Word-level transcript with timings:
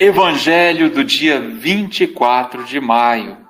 Evangelho 0.00 0.90
do 0.90 1.02
dia 1.02 1.40
24 1.40 2.64
de 2.64 2.78
maio. 2.78 3.44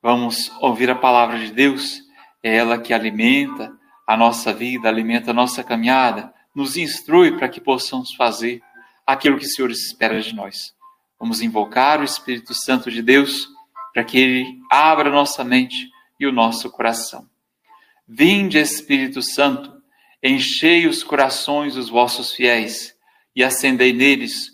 Vamos 0.00 0.52
ouvir 0.60 0.88
a 0.88 0.94
palavra 0.94 1.36
de 1.36 1.50
Deus, 1.50 2.00
é 2.44 2.54
ela 2.54 2.78
que 2.78 2.94
alimenta 2.94 3.72
a 4.06 4.16
nossa 4.16 4.52
vida, 4.52 4.88
alimenta 4.88 5.32
a 5.32 5.34
nossa 5.34 5.64
caminhada, 5.64 6.32
nos 6.54 6.76
instrui 6.76 7.36
para 7.36 7.48
que 7.48 7.60
possamos 7.60 8.14
fazer 8.14 8.62
aquilo 9.04 9.36
que 9.36 9.46
o 9.46 9.48
Senhor 9.48 9.68
espera 9.72 10.20
de 10.20 10.32
nós. 10.32 10.72
Vamos 11.18 11.42
invocar 11.42 12.00
o 12.00 12.04
Espírito 12.04 12.54
Santo 12.54 12.88
de 12.88 13.02
Deus 13.02 13.48
para 13.92 14.04
que 14.04 14.16
ele 14.16 14.60
abra 14.70 15.10
nossa 15.10 15.42
mente 15.42 15.90
e 16.20 16.24
o 16.24 16.30
nosso 16.30 16.70
coração. 16.70 17.28
Vinde, 18.06 18.58
Espírito 18.58 19.20
Santo, 19.20 19.72
enchei 20.22 20.86
os 20.86 21.02
corações 21.02 21.74
dos 21.74 21.88
vossos 21.88 22.32
fiéis 22.32 22.94
e 23.34 23.42
acendei 23.42 23.92
neles 23.92 24.53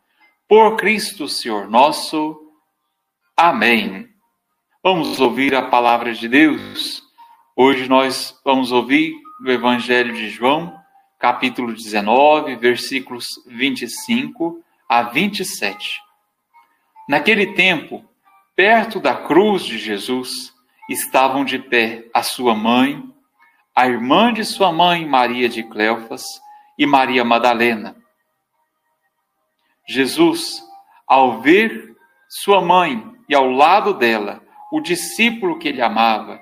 por 0.51 0.75
Cristo 0.75 1.29
Senhor 1.29 1.69
nosso. 1.69 2.37
Amém. 3.37 4.09
Vamos 4.83 5.17
ouvir 5.21 5.55
a 5.55 5.61
palavra 5.61 6.13
de 6.13 6.27
Deus. 6.27 7.01
Hoje 7.55 7.87
nós 7.87 8.37
vamos 8.43 8.69
ouvir 8.69 9.13
o 9.41 9.49
Evangelho 9.49 10.13
de 10.13 10.29
João, 10.29 10.77
capítulo 11.17 11.71
19, 11.71 12.57
versículos 12.57 13.27
25 13.47 14.61
a 14.89 15.03
27. 15.03 16.01
Naquele 17.07 17.53
tempo, 17.53 18.03
perto 18.53 18.99
da 18.99 19.15
cruz 19.15 19.63
de 19.63 19.77
Jesus, 19.77 20.53
estavam 20.89 21.45
de 21.45 21.59
pé 21.59 22.09
a 22.13 22.23
sua 22.23 22.53
mãe, 22.53 23.01
a 23.73 23.87
irmã 23.87 24.33
de 24.33 24.43
sua 24.43 24.73
mãe, 24.73 25.05
Maria 25.05 25.47
de 25.47 25.63
Cleofas, 25.63 26.25
e 26.77 26.85
Maria 26.85 27.23
Madalena. 27.23 28.00
Jesus, 29.91 30.63
ao 31.05 31.41
ver 31.41 31.95
sua 32.29 32.61
mãe 32.61 33.05
e 33.27 33.35
ao 33.35 33.49
lado 33.49 33.93
dela 33.93 34.41
o 34.71 34.79
discípulo 34.79 35.59
que 35.59 35.67
ele 35.67 35.81
amava, 35.81 36.39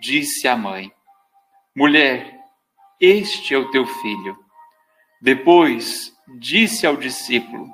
disse 0.00 0.46
à 0.46 0.54
mãe: 0.54 0.92
Mulher, 1.74 2.38
este 3.00 3.54
é 3.54 3.58
o 3.58 3.70
teu 3.70 3.86
filho. 3.86 4.36
Depois 5.22 6.12
disse 6.38 6.86
ao 6.86 6.96
discípulo: 6.96 7.70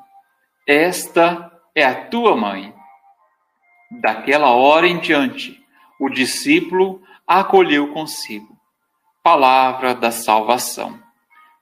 Esta 0.67 1.51
é 1.75 1.85
a 1.85 2.07
tua 2.09 2.37
mãe. 2.37 2.73
Daquela 4.01 4.51
hora 4.53 4.87
em 4.87 5.01
diante, 5.01 5.61
o 6.01 6.09
discípulo 6.09 7.03
a 7.27 7.41
acolheu 7.41 7.93
consigo. 7.93 8.57
Palavra 9.25 9.93
da 9.93 10.13
salvação. 10.13 11.03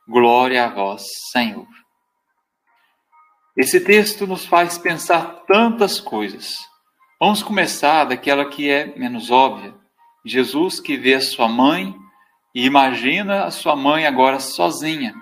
Glória 0.06 0.66
a 0.66 0.68
vós, 0.68 1.02
Senhor. 1.32 1.66
Esse 3.56 3.78
texto 3.78 4.26
nos 4.26 4.44
faz 4.44 4.76
pensar 4.76 5.44
tantas 5.46 6.00
coisas. 6.00 6.56
Vamos 7.20 7.40
começar 7.40 8.04
daquela 8.04 8.46
que 8.46 8.68
é 8.68 8.92
menos 8.98 9.30
óbvia. 9.30 9.72
Jesus 10.24 10.80
que 10.80 10.96
vê 10.96 11.14
a 11.14 11.20
sua 11.20 11.46
mãe 11.46 11.94
e 12.52 12.66
imagina 12.66 13.44
a 13.44 13.52
sua 13.52 13.76
mãe 13.76 14.06
agora 14.06 14.40
sozinha. 14.40 15.14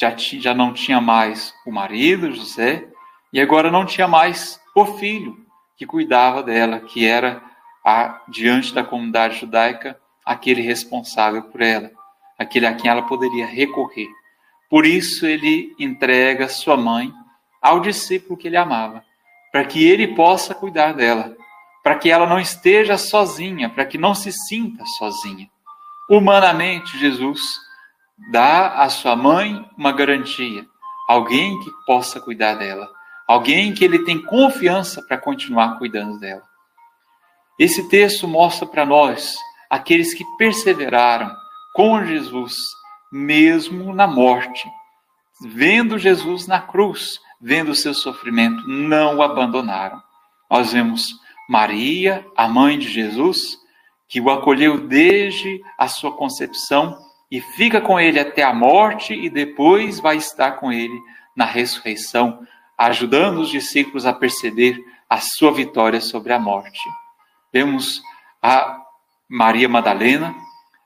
Já, 0.00 0.14
já 0.16 0.54
não 0.54 0.72
tinha 0.72 1.00
mais 1.00 1.52
o 1.66 1.72
marido, 1.72 2.32
José, 2.32 2.88
e 3.32 3.40
agora 3.40 3.68
não 3.68 3.84
tinha 3.84 4.06
mais 4.06 4.60
o 4.72 4.86
filho 4.86 5.36
que 5.76 5.84
cuidava 5.84 6.44
dela, 6.44 6.78
que 6.78 7.04
era 7.04 7.42
a, 7.84 8.22
diante 8.28 8.72
da 8.72 8.84
comunidade 8.84 9.40
judaica 9.40 9.98
aquele 10.24 10.62
responsável 10.62 11.42
por 11.42 11.60
ela, 11.62 11.90
aquele 12.38 12.66
a 12.66 12.74
quem 12.74 12.88
ela 12.88 13.02
poderia 13.02 13.46
recorrer. 13.46 14.08
Por 14.68 14.86
isso 14.86 15.26
ele 15.26 15.74
entrega 15.80 16.48
sua 16.48 16.76
mãe 16.76 17.12
ao 17.60 17.80
discípulo 17.80 18.36
que 18.36 18.48
ele 18.48 18.56
amava, 18.56 19.04
para 19.52 19.64
que 19.64 19.86
ele 19.86 20.14
possa 20.14 20.54
cuidar 20.54 20.92
dela, 20.92 21.36
para 21.82 21.96
que 21.96 22.10
ela 22.10 22.26
não 22.26 22.38
esteja 22.38 22.96
sozinha, 22.96 23.68
para 23.68 23.84
que 23.84 23.98
não 23.98 24.14
se 24.14 24.32
sinta 24.32 24.84
sozinha. 24.98 25.48
Humanamente, 26.08 26.98
Jesus 26.98 27.40
dá 28.30 28.82
à 28.82 28.88
sua 28.88 29.16
mãe 29.16 29.64
uma 29.76 29.92
garantia, 29.92 30.66
alguém 31.08 31.58
que 31.60 31.70
possa 31.86 32.20
cuidar 32.20 32.54
dela, 32.54 32.88
alguém 33.26 33.72
que 33.72 33.84
ele 33.84 34.04
tem 34.04 34.20
confiança 34.20 35.02
para 35.02 35.18
continuar 35.18 35.78
cuidando 35.78 36.18
dela. 36.18 36.42
Esse 37.58 37.88
texto 37.88 38.26
mostra 38.26 38.66
para 38.66 38.84
nós 38.84 39.36
aqueles 39.68 40.14
que 40.14 40.24
perseveraram 40.38 41.34
com 41.74 42.04
Jesus, 42.04 42.54
mesmo 43.12 43.92
na 43.94 44.06
morte, 44.06 44.68
vendo 45.42 45.98
Jesus 45.98 46.46
na 46.46 46.60
cruz, 46.60 47.18
vendo 47.40 47.70
o 47.70 47.74
seu 47.74 47.94
sofrimento, 47.94 48.66
não 48.68 49.16
o 49.16 49.22
abandonaram. 49.22 50.02
Nós 50.50 50.72
vemos 50.72 51.18
Maria, 51.48 52.26
a 52.36 52.48
mãe 52.48 52.78
de 52.78 52.88
Jesus, 52.88 53.58
que 54.08 54.20
o 54.20 54.30
acolheu 54.30 54.86
desde 54.86 55.60
a 55.78 55.88
sua 55.88 56.12
concepção 56.12 56.98
e 57.30 57.40
fica 57.40 57.80
com 57.80 57.98
ele 57.98 58.18
até 58.18 58.42
a 58.42 58.52
morte 58.52 59.14
e 59.14 59.30
depois 59.30 60.00
vai 60.00 60.16
estar 60.16 60.52
com 60.52 60.72
ele 60.72 60.98
na 61.34 61.44
ressurreição, 61.44 62.46
ajudando 62.76 63.38
os 63.38 63.48
discípulos 63.48 64.04
a 64.04 64.12
perceber 64.12 64.82
a 65.08 65.18
sua 65.18 65.52
vitória 65.52 66.00
sobre 66.00 66.32
a 66.32 66.38
morte. 66.38 66.80
Vemos 67.52 68.02
a 68.42 68.80
Maria 69.28 69.68
Madalena, 69.68 70.34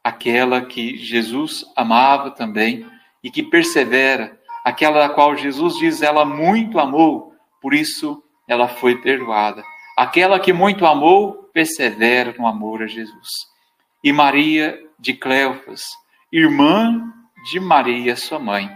aquela 0.03 0.61
que 0.61 0.99
Jesus 0.99 1.65
amava 1.75 2.31
também 2.31 2.87
e 3.23 3.31
que 3.31 3.43
persevera 3.43 4.39
aquela 4.65 5.05
a 5.05 5.11
qual 5.11 5.37
Jesus 5.37 5.77
diz 5.77 6.01
ela 6.01 6.25
muito 6.25 6.81
amou, 6.81 7.35
por 7.61 7.75
isso 7.75 8.23
ela 8.49 8.67
foi 8.67 8.97
perdoada. 8.97 9.63
Aquela 9.97 10.41
que 10.41 10.53
muito 10.53 10.87
amou, 10.87 11.51
persevera 11.53 12.35
no 12.37 12.47
amor 12.47 12.83
a 12.83 12.87
Jesus. 12.87 13.29
E 14.03 14.13
Maria 14.13 14.81
de 14.99 15.13
Cleofas, 15.13 15.83
irmã 16.33 17.13
de 17.51 17.61
Maria, 17.61 18.17
sua 18.17 18.39
mãe, 18.39 18.71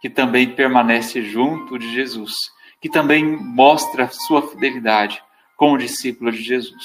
que 0.00 0.08
também 0.10 0.50
permanece 0.50 1.22
junto 1.22 1.78
de 1.78 1.92
Jesus, 1.92 2.32
que 2.80 2.88
também 2.88 3.24
mostra 3.24 4.08
sua 4.08 4.42
fidelidade 4.42 5.22
como 5.56 5.78
discípula 5.78 6.32
de 6.32 6.42
Jesus. 6.42 6.84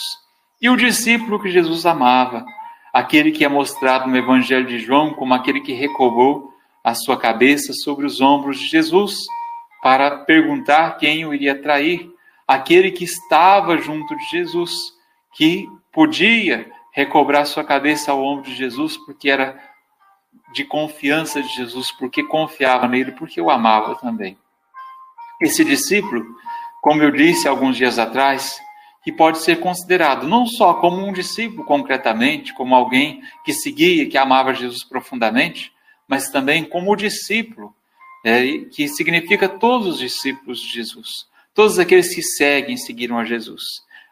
E 0.61 0.69
o 0.69 0.75
discípulo 0.75 1.41
que 1.41 1.49
Jesus 1.49 1.85
amava, 1.85 2.45
aquele 2.93 3.31
que 3.31 3.45
é 3.45 3.49
mostrado 3.49 4.07
no 4.07 4.17
Evangelho 4.17 4.65
de 4.65 4.79
João 4.79 5.13
como 5.13 5.33
aquele 5.33 5.61
que 5.61 5.73
recobrou 5.73 6.53
a 6.83 6.93
sua 6.93 7.17
cabeça 7.17 7.73
sobre 7.73 8.05
os 8.05 8.21
ombros 8.21 8.59
de 8.59 8.65
Jesus 8.65 9.25
para 9.81 10.19
perguntar 10.19 10.97
quem 10.97 11.25
o 11.25 11.33
iria 11.33 11.61
trair, 11.61 12.09
aquele 12.47 12.91
que 12.91 13.03
estava 13.03 13.77
junto 13.77 14.15
de 14.17 14.25
Jesus, 14.25 14.71
que 15.33 15.67
podia 15.91 16.69
recobrar 16.91 17.45
sua 17.45 17.63
cabeça 17.63 18.11
ao 18.11 18.23
ombro 18.23 18.49
de 18.49 18.55
Jesus 18.55 18.97
porque 18.97 19.29
era 19.29 19.57
de 20.51 20.63
confiança 20.63 21.41
de 21.41 21.49
Jesus, 21.49 21.91
porque 21.91 22.23
confiava 22.23 22.87
nele, 22.87 23.11
porque 23.11 23.39
o 23.39 23.49
amava 23.49 23.95
também. 23.95 24.37
Esse 25.41 25.63
discípulo, 25.63 26.25
como 26.81 27.03
eu 27.03 27.11
disse 27.11 27.47
alguns 27.47 27.77
dias 27.77 27.99
atrás, 27.99 28.59
que 29.03 29.11
pode 29.11 29.39
ser 29.39 29.59
considerado 29.59 30.27
não 30.27 30.45
só 30.45 30.73
como 30.73 31.05
um 31.05 31.13
discípulo 31.13 31.63
concretamente, 31.63 32.53
como 32.53 32.75
alguém 32.75 33.21
que 33.45 33.53
seguia, 33.53 34.09
que 34.09 34.17
amava 34.17 34.53
Jesus 34.53 34.83
profundamente, 34.83 35.71
mas 36.09 36.29
também 36.29 36.65
como 36.65 36.95
discípulo, 36.95 37.73
é, 38.25 38.65
que 38.71 38.87
significa 38.89 39.47
todos 39.47 39.87
os 39.87 39.99
discípulos 39.99 40.59
de 40.59 40.73
Jesus, 40.73 41.27
todos 41.53 41.77
aqueles 41.77 42.13
que 42.13 42.23
seguem 42.23 42.75
seguiram 42.75 43.19
a 43.19 43.23
Jesus, 43.23 43.63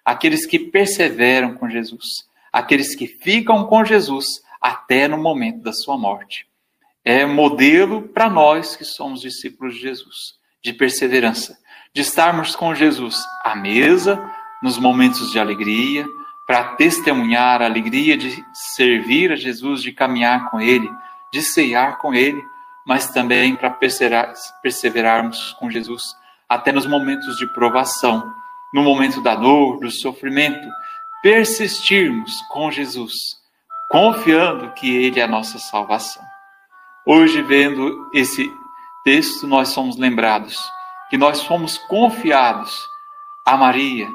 aqueles 0.06 0.46
que 0.46 0.60
perseveram 0.60 1.56
com 1.56 1.68
Jesus, 1.68 2.06
aqueles 2.54 2.96
que 2.96 3.08
ficam 3.08 3.66
com 3.66 3.84
Jesus 3.84 4.26
até 4.62 5.08
no 5.08 5.18
momento 5.18 5.64
da 5.64 5.74
sua 5.74 5.98
morte. 5.98 6.48
É 7.04 7.26
modelo 7.26 8.04
para 8.04 8.30
nós 8.30 8.76
que 8.76 8.86
somos 8.86 9.22
discípulos 9.22 9.76
de 9.76 9.82
Jesus, 9.82 10.36
de 10.64 10.74
perseverança, 10.74 11.58
de 11.94 12.02
estarmos 12.02 12.56
com 12.56 12.76
Jesus 12.76 13.24
à 13.44 13.56
mesa, 13.56 14.32
nos 14.62 14.78
momentos 14.78 15.32
de 15.32 15.40
alegria, 15.40 16.06
para 16.46 16.76
testemunhar 16.76 17.62
a 17.62 17.66
alegria 17.66 18.16
de 18.16 18.44
servir 18.76 19.32
a 19.32 19.36
Jesus, 19.36 19.82
de 19.82 19.92
caminhar 19.92 20.50
com 20.50 20.62
Ele, 20.62 20.90
de 21.32 21.42
ceiar 21.42 21.98
com 21.98 22.14
Ele, 22.14 22.44
mas 22.86 23.10
também 23.10 23.56
para 23.56 23.70
perseverar, 23.70 24.34
perseverarmos 24.62 25.54
com 25.60 25.70
Jesus 25.70 26.04
até 26.48 26.72
nos 26.72 26.86
momentos 26.86 27.38
de 27.38 27.46
provação, 27.54 28.32
no 28.74 28.82
momento 28.82 29.22
da 29.22 29.36
dor, 29.36 29.80
do 29.80 29.92
sofrimento, 29.92 30.68
persistirmos 31.22 32.42
com 32.50 32.72
Jesus, 32.72 33.14
confiando 33.92 34.72
que 34.72 34.90
Ele 34.96 35.20
é 35.20 35.24
a 35.24 35.28
nossa 35.28 35.60
salvação. 35.60 36.24
Hoje, 37.06 37.42
vendo 37.42 38.10
esse 38.14 38.50
texto, 39.04 39.46
nós 39.48 39.70
somos 39.70 39.98
lembrados 39.98 40.58
que 41.10 41.18
nós 41.18 41.44
fomos 41.44 41.78
confiados 41.78 42.88
a 43.46 43.56
Maria, 43.56 44.08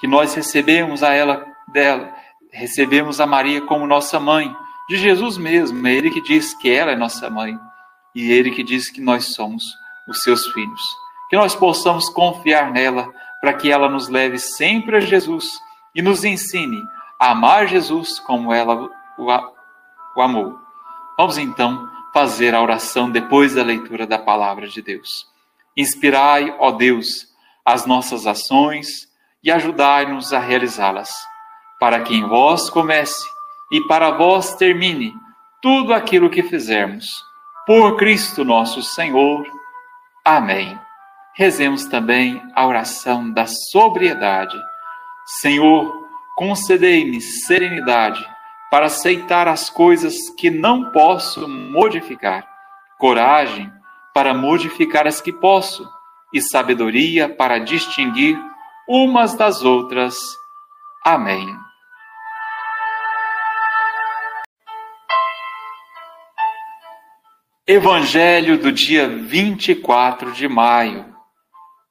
que 0.00 0.06
nós 0.06 0.34
recebemos 0.34 1.02
a 1.02 1.12
ela 1.12 1.44
dela, 1.68 2.12
recebemos 2.50 3.20
a 3.20 3.26
Maria 3.26 3.60
como 3.60 3.86
nossa 3.86 4.18
mãe, 4.18 4.54
de 4.88 4.96
Jesus 4.96 5.36
mesmo, 5.36 5.86
é 5.86 5.92
Ele 5.92 6.10
que 6.10 6.22
diz 6.22 6.54
que 6.54 6.70
ela 6.70 6.92
é 6.92 6.96
nossa 6.96 7.28
mãe 7.28 7.58
e 8.14 8.32
Ele 8.32 8.50
que 8.50 8.62
diz 8.62 8.90
que 8.90 9.00
nós 9.00 9.34
somos 9.34 9.62
os 10.08 10.22
seus 10.22 10.46
filhos. 10.48 10.80
Que 11.28 11.36
nós 11.36 11.54
possamos 11.54 12.08
confiar 12.08 12.70
nela 12.70 13.12
para 13.40 13.52
que 13.52 13.70
ela 13.70 13.88
nos 13.88 14.08
leve 14.08 14.38
sempre 14.38 14.96
a 14.96 15.00
Jesus 15.00 15.60
e 15.94 16.00
nos 16.00 16.24
ensine 16.24 16.82
a 17.20 17.32
amar 17.32 17.68
Jesus 17.68 18.18
como 18.18 18.52
ela 18.52 18.88
o 19.18 20.22
amou. 20.22 20.58
Vamos 21.18 21.36
então 21.36 21.88
fazer 22.14 22.54
a 22.54 22.62
oração 22.62 23.10
depois 23.10 23.54
da 23.54 23.62
leitura 23.62 24.06
da 24.06 24.18
palavra 24.18 24.66
de 24.66 24.80
Deus. 24.80 25.08
Inspirai, 25.76 26.54
ó 26.58 26.72
Deus, 26.72 27.28
as 27.64 27.84
nossas 27.84 28.26
ações 28.26 29.08
e 29.44 29.50
ajudai-nos 29.50 30.32
a 30.32 30.38
realizá-las, 30.38 31.10
para 31.78 32.00
que 32.00 32.14
em 32.14 32.26
vós 32.26 32.70
comece 32.70 33.24
e 33.70 33.80
para 33.82 34.10
vós 34.10 34.54
termine 34.54 35.14
tudo 35.60 35.92
aquilo 35.92 36.30
que 36.30 36.42
fizermos. 36.42 37.06
Por 37.66 37.96
Cristo 37.96 38.44
nosso 38.44 38.82
Senhor. 38.82 39.46
Amém. 40.24 40.78
Rezemos 41.34 41.84
também 41.86 42.42
a 42.54 42.66
oração 42.66 43.30
da 43.32 43.46
sobriedade. 43.46 44.56
Senhor, 45.40 45.92
concedei-me 46.36 47.20
serenidade 47.20 48.24
para 48.70 48.86
aceitar 48.86 49.48
as 49.48 49.70
coisas 49.70 50.14
que 50.38 50.50
não 50.50 50.90
posso 50.90 51.48
modificar, 51.48 52.46
coragem 52.98 53.72
para 54.14 54.34
modificar 54.34 55.06
as 55.06 55.20
que 55.20 55.32
posso, 55.32 55.88
e 56.32 56.42
sabedoria 56.42 57.28
para 57.28 57.58
distinguir 57.58 58.38
umas 58.86 59.34
das 59.34 59.62
outras. 59.62 60.16
Amém. 61.04 61.67
Evangelho 67.70 68.56
do 68.56 68.72
dia 68.72 69.06
24 69.06 70.32
de 70.32 70.48
maio. 70.48 71.14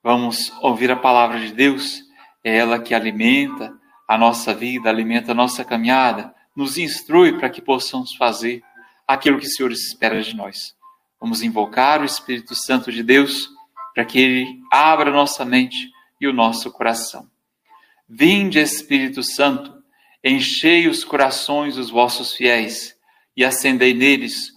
Vamos 0.02 0.52
ouvir 0.60 0.90
a 0.90 0.96
palavra 0.96 1.40
de 1.40 1.54
Deus, 1.54 2.02
é 2.44 2.58
ela 2.58 2.80
que 2.80 2.96
alimenta 2.96 3.72
a 4.08 4.18
nossa 4.18 4.56
vida, 4.56 4.90
alimenta 4.90 5.34
a 5.34 5.36
nossa 5.36 5.64
caminhada, 5.64 6.34
nos 6.56 6.80
instrui 6.80 7.38
para 7.38 7.48
que 7.48 7.62
possamos 7.62 8.16
fazer 8.16 8.64
aquilo 9.08 9.38
que 9.38 9.46
o 9.46 9.50
Senhor 9.52 9.72
espera 9.72 10.20
de 10.20 10.36
nós. 10.36 10.76
Vamos 11.22 11.44
invocar 11.44 12.02
o 12.02 12.06
Espírito 12.06 12.56
Santo 12.56 12.92
de 12.92 13.04
Deus 13.04 13.48
para 13.94 14.04
que 14.04 14.20
ele 14.20 14.60
abra 14.72 15.12
nossa 15.12 15.46
mente 15.46 15.92
e 16.20 16.28
o 16.28 16.34
nosso 16.34 16.72
coração. 16.72 17.30
Vinde, 18.10 18.58
Espírito 18.58 19.22
Santo, 19.22 19.78
enchei 20.24 20.88
os 20.88 21.04
corações 21.04 21.76
dos 21.76 21.92
vossos 21.92 22.34
fiéis 22.34 22.96
e 23.36 23.46
acendei 23.46 23.94
neles 23.94 24.57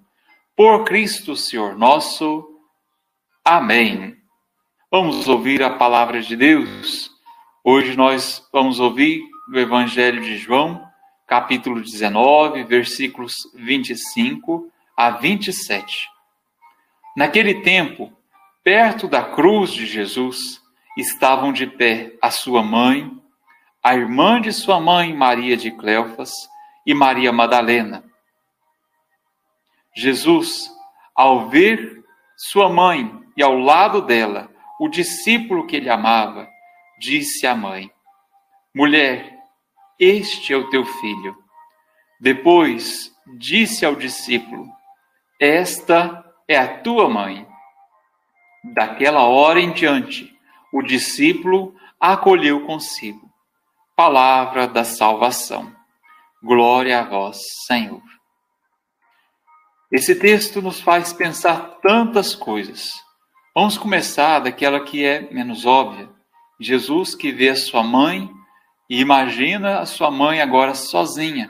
Por 0.55 0.83
Cristo, 0.83 1.35
Senhor 1.35 1.77
nosso. 1.77 2.45
Amém. 3.43 4.17
Vamos 4.91 5.27
ouvir 5.27 5.63
a 5.63 5.69
palavra 5.69 6.21
de 6.21 6.35
Deus. 6.35 7.09
Hoje 7.63 7.95
nós 7.95 8.45
vamos 8.51 8.77
ouvir 8.77 9.21
o 9.49 9.57
Evangelho 9.57 10.21
de 10.21 10.37
João, 10.37 10.85
capítulo 11.25 11.81
19, 11.81 12.65
versículos 12.65 13.33
25 13.55 14.69
a 14.95 15.11
27. 15.11 16.09
Naquele 17.15 17.61
tempo, 17.61 18.11
perto 18.61 19.07
da 19.07 19.23
cruz 19.23 19.71
de 19.71 19.85
Jesus, 19.85 20.61
estavam 20.97 21.53
de 21.53 21.65
pé 21.65 22.13
a 22.21 22.29
sua 22.29 22.61
mãe, 22.61 23.09
a 23.81 23.95
irmã 23.95 24.41
de 24.41 24.51
sua 24.51 24.81
mãe, 24.81 25.13
Maria 25.15 25.55
de 25.55 25.71
Cleofas, 25.71 26.31
e 26.85 26.93
Maria 26.93 27.31
Madalena. 27.31 28.10
Jesus, 29.95 30.69
ao 31.15 31.49
ver 31.49 32.03
sua 32.37 32.69
mãe 32.69 33.11
e 33.35 33.43
ao 33.43 33.57
lado 33.57 34.01
dela 34.01 34.49
o 34.79 34.87
discípulo 34.87 35.67
que 35.67 35.75
ele 35.75 35.89
amava, 35.89 36.47
disse 36.99 37.45
à 37.45 37.55
mãe: 37.55 37.91
Mulher, 38.73 39.37
este 39.99 40.53
é 40.53 40.57
o 40.57 40.69
teu 40.69 40.85
filho. 40.85 41.37
Depois 42.19 43.11
disse 43.37 43.85
ao 43.85 43.95
discípulo: 43.95 44.67
Esta 45.39 46.25
é 46.47 46.57
a 46.57 46.79
tua 46.81 47.09
mãe. 47.09 47.47
Daquela 48.73 49.23
hora 49.25 49.59
em 49.59 49.71
diante, 49.71 50.31
o 50.71 50.81
discípulo 50.81 51.75
a 51.99 52.13
acolheu 52.13 52.65
consigo. 52.65 53.29
Palavra 53.95 54.67
da 54.67 54.83
salvação. 54.83 55.71
Glória 56.43 56.99
a 56.99 57.03
vós, 57.03 57.37
Senhor. 57.67 58.01
Esse 59.91 60.15
texto 60.15 60.61
nos 60.61 60.79
faz 60.79 61.11
pensar 61.11 61.79
tantas 61.81 62.33
coisas. 62.33 62.93
Vamos 63.53 63.77
começar 63.77 64.39
daquela 64.39 64.79
que 64.79 65.03
é 65.03 65.29
menos 65.33 65.65
óbvia. 65.65 66.07
Jesus 66.57 67.13
que 67.13 67.29
vê 67.29 67.49
a 67.49 67.57
sua 67.57 67.83
mãe 67.83 68.29
e 68.89 69.01
imagina 69.01 69.79
a 69.79 69.85
sua 69.85 70.09
mãe 70.09 70.39
agora 70.39 70.73
sozinha. 70.75 71.49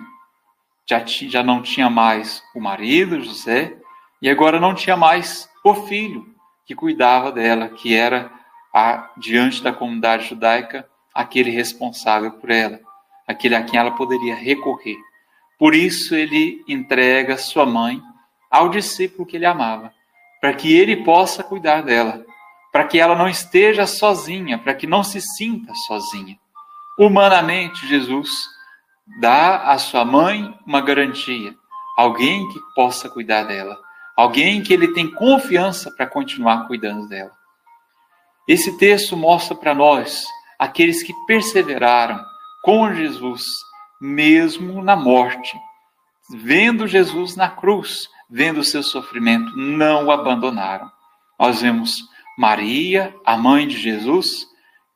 Já, 0.90 1.06
já 1.06 1.44
não 1.44 1.62
tinha 1.62 1.88
mais 1.88 2.42
o 2.56 2.60
marido, 2.60 3.22
José, 3.22 3.78
e 4.20 4.28
agora 4.28 4.60
não 4.60 4.74
tinha 4.74 4.98
mais 4.98 5.48
o 5.64 5.76
filho 5.76 6.26
que 6.66 6.74
cuidava 6.74 7.32
dela, 7.32 7.70
que 7.70 7.94
era 7.96 8.32
a, 8.74 9.12
diante 9.18 9.62
da 9.62 9.72
comunidade 9.72 10.30
judaica 10.30 10.90
aquele 11.14 11.52
responsável 11.52 12.32
por 12.32 12.50
ela, 12.50 12.80
aquele 13.28 13.54
a 13.54 13.62
quem 13.62 13.80
ela 13.80 13.92
poderia 13.92 14.34
recorrer. 14.34 14.98
Por 15.60 15.76
isso 15.76 16.16
ele 16.16 16.64
entrega 16.68 17.38
sua 17.38 17.68
mãe 17.68 18.02
ao 18.52 18.70
discípulo 18.70 19.26
que 19.26 19.38
ele 19.38 19.46
amava, 19.46 19.94
para 20.40 20.54
que 20.54 20.76
ele 20.76 21.04
possa 21.04 21.44
cuidar 21.44 21.82
dela, 21.82 22.26
para 22.72 22.84
que 22.84 23.00
ela 23.00 23.16
não 23.16 23.28
esteja 23.28 23.88
sozinha, 23.88 24.58
para 24.58 24.74
que 24.74 24.86
não 24.86 25.04
se 25.04 25.22
sinta 25.22 25.74
sozinha. 25.88 26.38
Humanamente, 27.00 27.88
Jesus 27.88 28.30
dá 29.20 29.72
à 29.72 29.78
sua 29.78 30.04
mãe 30.04 30.54
uma 30.66 30.82
garantia, 30.82 31.56
alguém 31.98 32.48
que 32.50 32.60
possa 32.76 33.10
cuidar 33.10 33.44
dela 33.44 33.78
alguém 34.16 34.62
que 34.62 34.74
ele 34.74 34.94
tem 34.94 35.10
confiança 35.10 35.92
para 35.92 36.08
continuar 36.08 36.68
cuidando 36.68 37.08
dela. 37.08 37.32
Esse 38.48 38.78
texto 38.78 39.16
mostra 39.16 39.56
para 39.56 39.74
nós 39.74 40.26
aqueles 40.60 41.02
que 41.04 41.14
perseveraram 41.26 42.24
com 42.64 42.94
Jesus, 42.94 43.44
mesmo 44.00 44.84
na 44.84 44.96
morte, 44.96 45.58
vendo 46.30 46.88
Jesus 46.88 47.36
na 47.36 47.50
cruz, 47.50 48.08
vendo 48.32 48.62
o 48.62 48.64
seu 48.64 48.82
sofrimento, 48.82 49.56
não 49.58 50.06
o 50.06 50.12
abandonaram. 50.12 50.90
Nós 51.38 51.62
vemos 51.62 52.08
Maria, 52.38 53.14
a 53.26 53.36
mãe 53.36 53.68
de 53.68 53.78
Jesus, 53.78 54.48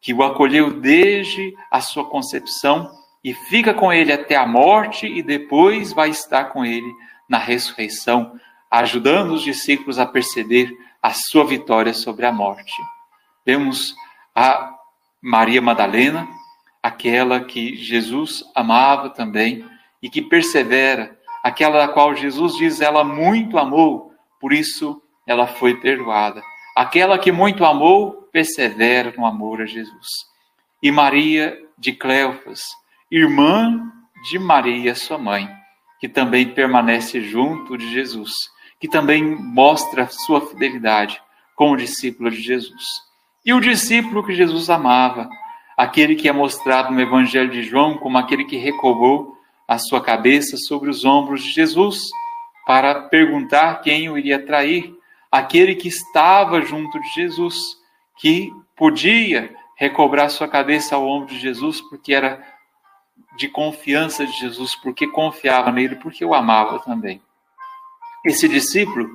que 0.01 0.13
o 0.13 0.23
acolheu 0.23 0.79
desde 0.79 1.53
a 1.69 1.81
sua 1.81 2.05
concepção 2.05 2.89
e 3.23 3.33
fica 3.33 3.73
com 3.73 3.91
ele 3.91 4.13
até 4.13 4.35
a 4.35 4.47
morte 4.47 5.05
e 5.05 5.21
depois 5.21 5.91
vai 5.91 6.09
estar 6.09 6.45
com 6.45 6.63
ele 6.63 6.91
na 7.27 7.37
ressurreição, 7.37 8.39
ajudando 8.71 9.31
os 9.33 9.41
discípulos 9.41 9.99
a 9.99 10.05
perceber 10.05 10.71
a 11.01 11.11
sua 11.11 11.43
vitória 11.43 11.93
sobre 11.93 12.25
a 12.25 12.31
morte. 12.31 12.73
Vemos 13.45 13.95
a 14.33 14.73
Maria 15.21 15.61
Madalena, 15.61 16.27
aquela 16.81 17.39
que 17.39 17.75
Jesus 17.75 18.43
amava 18.53 19.09
também 19.09 19.65
e 20.01 20.09
que 20.09 20.21
persevera, 20.21 21.14
aquela 21.45 21.85
da 21.85 21.93
qual 21.93 22.15
Jesus 22.15 22.55
diz 22.55 22.81
ela 22.81 23.03
muito 23.03 23.59
amou, 23.59 24.11
por 24.41 24.51
isso 24.51 24.99
ela 25.27 25.45
foi 25.45 25.75
perdoada. 25.75 26.41
Aquela 26.75 27.19
que 27.19 27.31
muito 27.31 27.63
amou, 27.63 28.13
persevera 28.31 29.13
no 29.15 29.27
amor 29.27 29.61
a 29.61 29.65
Jesus. 29.67 30.07
E 30.81 30.91
Maria 30.91 31.55
de 31.77 31.93
Cleofas, 31.93 32.61
irmã 33.11 33.79
de 34.27 34.39
Maria, 34.39 34.95
sua 34.95 35.19
mãe, 35.19 35.47
que 35.99 36.09
também 36.09 36.49
permanece 36.49 37.21
junto 37.21 37.77
de 37.77 37.93
Jesus, 37.93 38.31
que 38.79 38.87
também 38.87 39.23
mostra 39.23 40.07
sua 40.07 40.41
fidelidade 40.41 41.21
como 41.55 41.77
discípulo 41.77 42.31
de 42.31 42.41
Jesus. 42.41 42.81
E 43.45 43.53
o 43.53 43.59
discípulo 43.61 44.25
que 44.25 44.33
Jesus 44.33 44.67
amava, 44.71 45.29
aquele 45.77 46.15
que 46.15 46.27
é 46.27 46.31
mostrado 46.31 46.91
no 46.91 46.99
Evangelho 46.99 47.51
de 47.51 47.61
João 47.61 47.99
como 47.99 48.17
aquele 48.17 48.45
que 48.45 48.57
recobrou 48.57 49.34
a 49.67 49.77
sua 49.77 50.01
cabeça 50.01 50.57
sobre 50.57 50.89
os 50.89 51.03
ombros 51.03 51.43
de 51.43 51.50
Jesus 51.50 52.01
para 52.65 53.03
perguntar 53.03 53.81
quem 53.81 54.10
o 54.10 54.17
iria 54.17 54.43
trair, 54.43 54.93
aquele 55.31 55.75
que 55.75 55.88
estava 55.88 56.62
junto 56.62 57.00
de 57.00 57.10
Jesus, 57.10 57.55
que 58.17 58.51
podia 58.75 59.55
recobrar 59.75 60.29
sua 60.29 60.48
cabeça 60.48 60.95
ao 60.95 61.07
ombro 61.07 61.34
de 61.34 61.39
Jesus 61.39 61.81
porque 61.81 62.13
era 62.13 62.43
de 63.38 63.48
confiança 63.50 64.25
de 64.25 64.31
Jesus, 64.31 64.75
porque 64.75 65.07
confiava 65.07 65.72
nele, 65.72 65.95
porque 65.98 66.24
o 66.24 66.34
amava 66.34 66.79
também. 66.79 67.22
Esse 68.25 68.48
discípulo, 68.48 69.10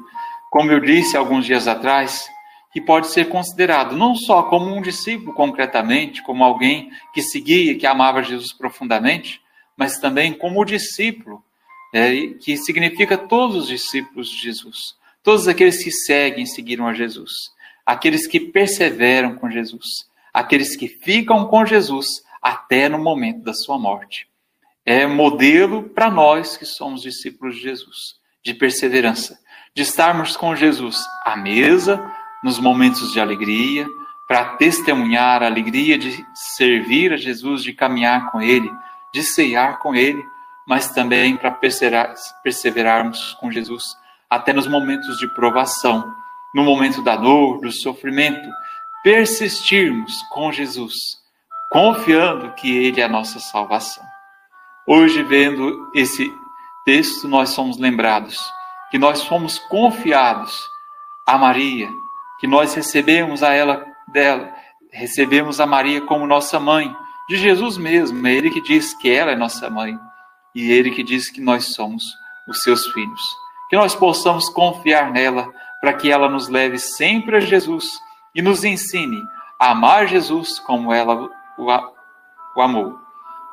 como 0.51 0.71
eu 0.71 0.81
disse 0.81 1.17
alguns 1.17 1.47
dias 1.47 1.67
atrás, 1.67 2.29
que 2.73 2.81
pode 2.81 3.09
ser 3.09 3.29
considerado 3.29 3.97
não 3.97 4.15
só 4.15 4.45
como 4.45 4.67
um 4.67 4.83
discípulo 4.83 5.35
concretamente, 5.35 6.23
como 6.23 6.45
alguém 6.45 6.91
que 7.13 7.23
seguia, 7.23 7.77
que 7.77 7.87
amava 7.87 8.23
Jesus 8.23 8.53
profundamente, 8.53 9.41
mas 9.81 9.99
também 9.99 10.35
como 10.35 10.63
discípulo, 10.63 11.43
é, 11.95 12.35
que 12.39 12.55
significa 12.59 13.17
todos 13.17 13.57
os 13.57 13.67
discípulos 13.67 14.29
de 14.29 14.37
Jesus, 14.37 14.95
todos 15.23 15.49
aqueles 15.49 15.83
que 15.83 15.91
seguem 15.91 16.45
e 16.45 16.47
seguiram 16.47 16.87
a 16.87 16.93
Jesus, 16.93 17.33
aqueles 17.87 18.27
que 18.27 18.39
perseveram 18.39 19.37
com 19.37 19.51
Jesus, 19.51 20.07
aqueles 20.35 20.77
que 20.77 20.87
ficam 20.87 21.47
com 21.47 21.65
Jesus 21.65 22.07
até 22.43 22.91
no 22.91 22.99
momento 22.99 23.43
da 23.43 23.55
sua 23.55 23.79
morte. 23.79 24.29
É 24.85 25.07
modelo 25.07 25.85
para 25.85 26.11
nós 26.11 26.59
que 26.59 26.67
somos 26.67 27.01
discípulos 27.01 27.57
de 27.57 27.63
Jesus, 27.63 28.17
de 28.45 28.53
perseverança, 28.53 29.41
de 29.75 29.81
estarmos 29.81 30.37
com 30.37 30.55
Jesus 30.55 31.03
à 31.25 31.39
mesa, 31.39 32.07
nos 32.45 32.59
momentos 32.59 33.15
de 33.15 33.19
alegria, 33.19 33.87
para 34.29 34.57
testemunhar 34.57 35.43
a 35.43 35.47
alegria 35.47 35.97
de 35.97 36.23
servir 36.35 37.15
a 37.15 37.17
Jesus, 37.17 37.63
de 37.63 37.73
caminhar 37.73 38.31
com 38.31 38.43
Ele, 38.43 38.71
de 39.13 39.23
ceiar 39.23 39.79
com 39.79 39.95
Ele, 39.95 40.25
mas 40.67 40.91
também 40.91 41.37
para 41.37 41.51
perseverar, 41.51 42.15
perseverarmos 42.43 43.35
com 43.35 43.51
Jesus 43.51 43.97
até 44.29 44.53
nos 44.53 44.67
momentos 44.67 45.19
de 45.19 45.27
provação, 45.35 46.15
no 46.55 46.63
momento 46.63 47.03
da 47.03 47.17
dor, 47.17 47.61
do 47.61 47.73
sofrimento, 47.73 48.49
persistirmos 49.03 50.23
com 50.31 50.53
Jesus, 50.53 50.95
confiando 51.73 52.53
que 52.53 52.77
Ele 52.77 53.01
é 53.01 53.05
a 53.05 53.09
nossa 53.09 53.41
salvação. 53.41 54.05
Hoje, 54.87 55.23
vendo 55.23 55.91
esse 55.95 56.33
texto, 56.85 57.27
nós 57.29 57.51
somos 57.51 57.79
lembrados 57.79 58.41
que 58.91 58.99
nós 58.99 59.25
fomos 59.25 59.59
confiados 59.59 60.69
a 61.27 61.39
Maria, 61.39 61.89
que 62.41 62.47
nós 62.47 62.75
recebemos 62.75 63.43
a 63.43 63.55
ela 63.55 63.87
dela, 64.09 64.53
recebemos 64.93 65.61
a 65.61 65.67
Maria 65.67 66.01
como 66.01 66.27
nossa 66.27 66.59
mãe, 66.59 66.95
de 67.31 67.37
Jesus 67.37 67.79
mesmo, 67.79 68.27
é 68.27 68.35
ele 68.35 68.51
que 68.51 68.61
diz 68.61 68.93
que 68.93 69.09
ela 69.09 69.31
é 69.31 69.37
nossa 69.37 69.71
mãe 69.71 69.97
e 70.53 70.73
ele 70.73 70.91
que 70.91 71.05
diz 71.05 71.31
que 71.31 71.41
nós 71.41 71.73
somos 71.75 72.03
os 72.49 72.61
seus 72.61 72.89
filhos. 72.89 73.23
Que 73.69 73.77
nós 73.77 73.95
possamos 73.95 74.49
confiar 74.49 75.13
nela 75.13 75.49
para 75.81 75.93
que 75.93 76.11
ela 76.11 76.29
nos 76.29 76.49
leve 76.49 76.77
sempre 76.77 77.37
a 77.37 77.41
Jesus 77.41 78.01
e 78.35 78.43
nos 78.43 78.65
ensine 78.65 79.23
a 79.61 79.71
amar 79.71 80.09
Jesus 80.09 80.59
como 80.59 80.93
ela 80.93 81.31
o 81.57 82.61
amou. 82.61 82.99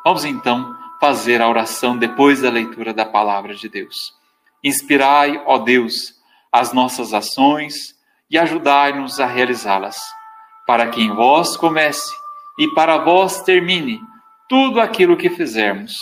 Vamos 0.03 0.25
então 0.25 0.75
fazer 0.99 1.39
a 1.39 1.47
oração 1.47 1.95
depois 1.95 2.41
da 2.41 2.49
leitura 2.49 2.95
da 2.95 3.05
palavra 3.05 3.53
de 3.53 3.69
Deus. 3.69 3.95
Inspirai, 4.63 5.39
ó 5.45 5.59
Deus, 5.59 6.15
as 6.51 6.73
nossas 6.73 7.13
ações 7.13 7.75
e 8.27 8.39
ajudai-nos 8.39 9.19
a 9.19 9.27
realizá-las, 9.27 9.97
para 10.65 10.87
que 10.87 10.99
em 10.99 11.13
vós 11.13 11.55
comece 11.55 12.11
e 12.57 12.67
para 12.69 12.97
vós 12.97 13.41
termine 13.41 14.01
tudo 14.49 14.79
aquilo 14.79 15.17
que 15.17 15.29
fizermos. 15.29 15.93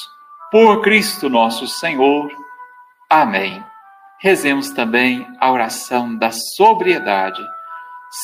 Por 0.51 0.81
Cristo 0.81 1.29
nosso 1.29 1.67
Senhor. 1.67 2.31
Amém. 3.09 3.63
Rezemos 4.19 4.69
também 4.71 5.27
a 5.39 5.51
oração 5.51 6.15
da 6.15 6.31
sobriedade. 6.31 7.41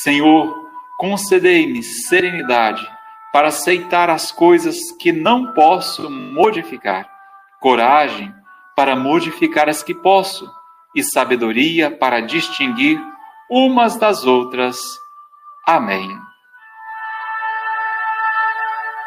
Senhor, 0.02 0.68
concedei-me 0.98 1.82
serenidade 1.82 2.88
para 3.32 3.48
aceitar 3.48 4.08
as 4.08 4.30
coisas 4.30 4.76
que 4.98 5.12
não 5.12 5.52
posso 5.52 6.10
modificar, 6.10 7.08
coragem 7.60 8.32
para 8.76 8.94
modificar 8.94 9.68
as 9.68 9.82
que 9.82 9.94
posso 9.94 10.50
e 10.94 11.02
sabedoria 11.02 11.90
para 11.90 12.20
distinguir 12.20 13.00
umas 13.50 13.96
das 13.96 14.24
outras. 14.24 14.78
Amém. 15.66 16.08